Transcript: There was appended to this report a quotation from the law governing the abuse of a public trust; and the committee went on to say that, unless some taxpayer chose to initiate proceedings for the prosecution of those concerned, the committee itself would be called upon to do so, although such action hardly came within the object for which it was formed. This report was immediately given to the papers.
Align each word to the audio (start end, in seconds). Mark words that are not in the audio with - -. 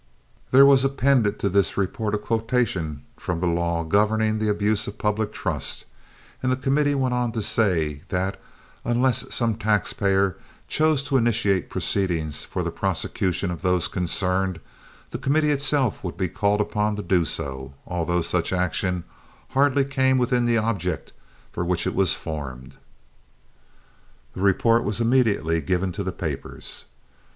There 0.49 0.65
was 0.65 0.83
appended 0.83 1.37
to 1.37 1.47
this 1.47 1.77
report 1.77 2.15
a 2.15 2.17
quotation 2.17 3.03
from 3.17 3.39
the 3.39 3.45
law 3.45 3.83
governing 3.83 4.39
the 4.39 4.47
abuse 4.49 4.87
of 4.87 4.95
a 4.95 4.97
public 4.97 5.31
trust; 5.31 5.85
and 6.41 6.51
the 6.51 6.55
committee 6.55 6.95
went 6.95 7.13
on 7.13 7.31
to 7.33 7.43
say 7.43 8.01
that, 8.09 8.41
unless 8.83 9.31
some 9.31 9.53
taxpayer 9.57 10.37
chose 10.67 11.03
to 11.03 11.17
initiate 11.17 11.69
proceedings 11.69 12.43
for 12.43 12.63
the 12.63 12.71
prosecution 12.71 13.51
of 13.51 13.61
those 13.61 13.87
concerned, 13.87 14.59
the 15.11 15.19
committee 15.19 15.51
itself 15.51 16.03
would 16.03 16.17
be 16.17 16.27
called 16.29 16.61
upon 16.61 16.95
to 16.95 17.03
do 17.03 17.23
so, 17.23 17.75
although 17.85 18.23
such 18.23 18.51
action 18.51 19.03
hardly 19.49 19.85
came 19.85 20.17
within 20.17 20.47
the 20.47 20.57
object 20.57 21.13
for 21.51 21.63
which 21.63 21.85
it 21.85 21.93
was 21.93 22.15
formed. 22.15 22.73
This 24.33 24.41
report 24.41 24.83
was 24.83 24.99
immediately 24.99 25.61
given 25.61 25.91
to 25.91 26.03
the 26.03 26.11
papers. 26.11 26.85